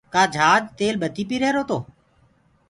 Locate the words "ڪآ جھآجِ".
0.13-0.61